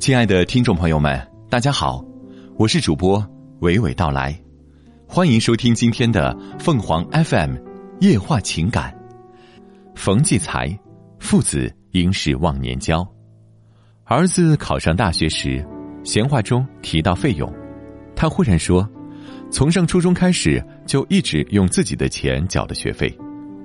[0.00, 2.02] 亲爱的听众朋友们，大家好，
[2.56, 3.20] 我是主播
[3.60, 4.34] 娓娓道来，
[5.06, 7.56] 欢迎收听今天的凤凰 FM
[8.00, 8.96] 夜话情感。
[9.94, 10.74] 冯骥才，
[11.18, 13.06] 父子应是忘年交。
[14.04, 15.62] 儿子考上大学时，
[16.02, 17.52] 闲话中提到费用，
[18.16, 18.88] 他忽然说
[19.52, 23.14] ：“从上初中开始就一直用自己的钱缴的学费，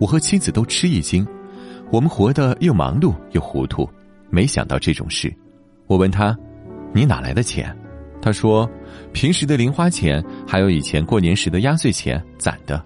[0.02, 1.25] 我和妻子都吃一惊。
[1.93, 3.89] 我们活得又忙碌又糊涂，
[4.29, 5.33] 没想到这种事。”
[5.88, 6.38] 我问他
[6.94, 7.75] ：“你哪来的钱？”
[8.21, 8.70] 他说
[9.13, 12.84] ：“平时的零花钱，还有以前过年时的压岁钱攒的。”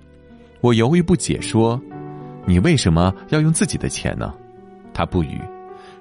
[0.62, 1.81] 我犹豫不解说
[2.45, 4.34] ：“你为什么要用自己的钱呢？”
[4.94, 5.39] 他不语。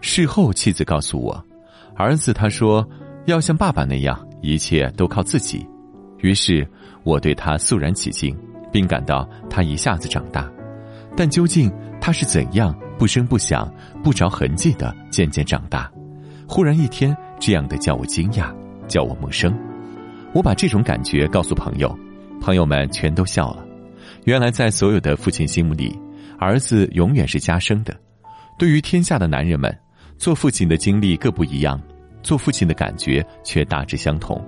[0.01, 1.45] 事后，妻子告诉我
[1.95, 2.85] ：“儿子，他说
[3.27, 5.65] 要像爸爸那样，一切都靠自己。”
[6.19, 6.67] 于是，
[7.05, 8.37] 我对他肃然起敬，
[8.73, 10.51] 并感到他一下子长大。
[11.17, 15.89] 但究竟他是怎样不声不响、不着痕迹的渐渐长大？
[16.49, 18.51] 忽然一天，这样的叫我惊讶，
[18.89, 19.55] 叫我陌生。
[20.33, 21.97] 我把这种感觉告诉朋友，
[22.41, 23.63] 朋友们全都笑了。
[24.25, 25.95] 原来，在所有的父亲心目里，
[26.39, 27.95] 儿子永远是家生的。
[28.59, 29.79] 对于天下的男人们，
[30.17, 31.79] 做父亲的经历各不一样，
[32.23, 34.43] 做父亲的感觉却大致相同。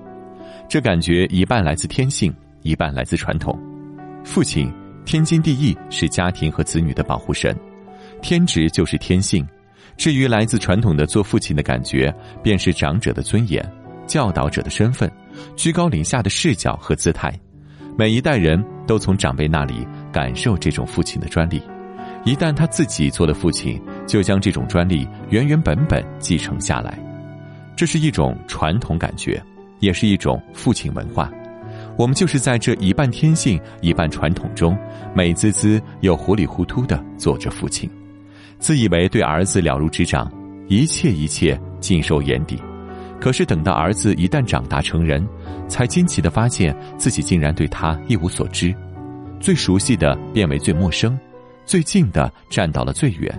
[0.71, 3.57] 这感觉一半来自天性，一半来自传统。
[4.25, 4.73] 父亲
[5.05, 7.55] 天经地义是家庭和子女的保护神，
[8.23, 9.47] 天职就是天性。
[10.01, 12.11] 至于来自传统的做父亲的感觉，
[12.43, 13.63] 便是长者的尊严、
[14.07, 15.13] 教导者的身份、
[15.57, 17.31] 居高临下的视角和姿态。
[17.99, 21.63] 每一代人都从长辈那里感受这种父亲的专利，
[22.25, 26.99] 一旦他自己做了父亲，就将这种专利原原本本继承下来。
[27.77, 29.39] 这是一种传统感觉，
[29.81, 31.31] 也是一种父亲文化。
[31.99, 34.75] 我们就是在这一半天性、一半传统中，
[35.15, 37.91] 美滋滋又糊里糊涂的做着父亲。
[38.61, 40.31] 自以为对儿子了如指掌，
[40.69, 42.63] 一切一切尽收眼底，
[43.19, 45.27] 可是等到儿子一旦长大成人，
[45.67, 48.73] 才惊奇的发现自己竟然对他一无所知，
[49.41, 51.19] 最熟悉的变为最陌生，
[51.65, 53.37] 最近的站到了最远，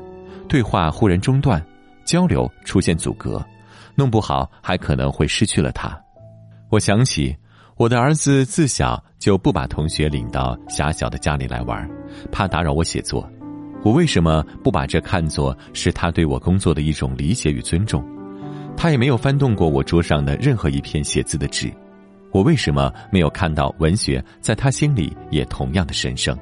[0.49, 1.63] 对话忽然中断，
[2.03, 3.39] 交流出现阻隔，
[3.93, 5.95] 弄不好还可能会失去了他。
[6.69, 7.35] 我想起
[7.77, 11.87] 我的儿子自小就不把同学领到狭小的家里来玩，
[12.31, 13.29] 怕打扰我写作。
[13.83, 18.03] 我为什么不把这看作是他对我工作的一种理解与尊重？
[18.77, 21.71] 他也没有翻动过我桌上的任何一片写字的纸。
[22.31, 26.37] 我为什么没有看到文学在他心里也同样的神圣？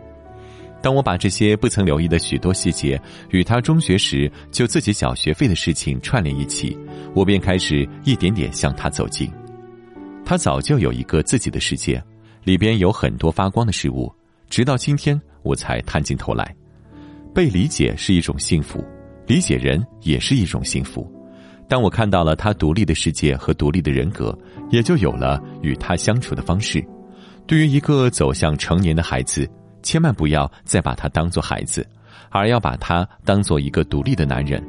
[0.81, 3.01] 当我把这些不曾留意的许多细节
[3.31, 6.77] 与他中学时就自己缴学费的事情串联一起，
[7.13, 9.31] 我便开始一点点向他走近。
[10.23, 12.01] 他早就有一个自己的世界，
[12.44, 14.13] 里边有很多发光的事物，
[14.50, 16.56] 直到今天我才探进头来。
[17.34, 18.84] 被理解是一种幸福，
[19.28, 21.09] 理解人也是一种幸福。
[21.67, 24.38] 当我看到了他独立的世界和独立的人格，
[24.72, 26.84] 也就有了与他相处的方式。
[27.45, 29.47] 对于一个走向成年的孩子，
[29.84, 31.88] 千万不要再把他当做孩子，
[32.29, 34.63] 而要把他当做一个独立的男人。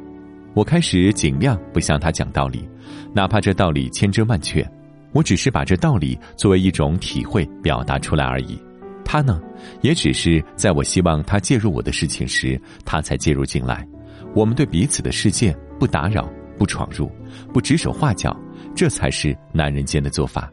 [0.53, 2.67] 我开始尽量不向他讲道理，
[3.13, 4.63] 哪怕这道理千真万确，
[5.11, 8.59] 我只是把这道理作为一种体会表达出来而已。
[9.11, 9.41] 他呢，
[9.81, 13.85] 也只是在我希望他介入我的事情时，他才介入进来。
[14.33, 17.11] 我们对彼此的世界不打扰、不闯入、
[17.51, 18.33] 不指手画脚，
[18.73, 20.49] 这才是男人间的做法。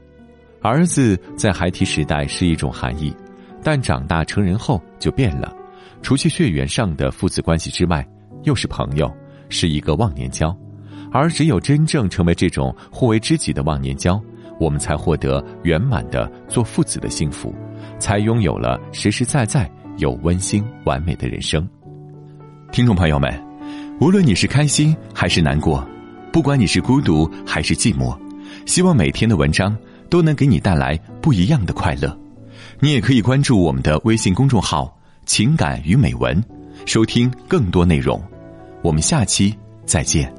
[0.61, 3.15] 儿子在孩提时代是一种含义，
[3.63, 5.55] 但长大成人后就变了。
[6.03, 8.05] 除去血缘上的父子关系之外，
[8.43, 9.09] 又是朋友，
[9.49, 10.53] 是一个忘年交。
[11.13, 14.21] 而只有真正成为这种互为知己的忘年交，
[14.59, 17.55] 我们才获得圆满的做父子的幸福。
[17.99, 21.69] 才拥有了实实在在又温馨完美的人生。
[22.71, 23.33] 听众朋友们，
[24.01, 25.85] 无论你是开心还是难过，
[26.33, 28.17] 不管你是孤独还是寂寞，
[28.67, 29.77] 希望每天的文章
[30.09, 32.17] 都能给你带来不一样的快乐。
[32.81, 36.41] 你也可以关注我们的微信公众号“情感与美文”，
[36.87, 38.23] 收听更多内容。
[38.83, 39.53] 我们下期
[39.85, 40.38] 再见。